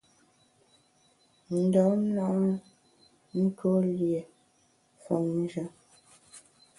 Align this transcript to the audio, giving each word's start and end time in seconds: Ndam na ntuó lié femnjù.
Ndam 1.63 1.99
na 2.15 2.25
ntuó 3.45 3.73
lié 3.97 4.21
femnjù. 5.03 5.63